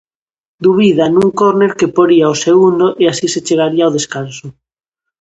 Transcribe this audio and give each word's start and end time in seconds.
Dubida 0.63 1.05
nun 1.15 1.29
córner 1.39 1.71
que 1.79 1.91
poría 1.97 2.33
o 2.33 2.39
segundo 2.45 2.85
e 3.01 3.03
así 3.11 3.27
se 3.33 3.43
chegaría 3.47 3.89
o 3.89 3.95
descanso. 3.97 4.47